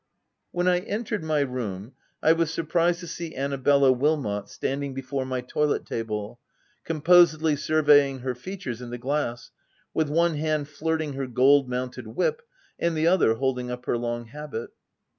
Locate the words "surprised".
2.49-3.01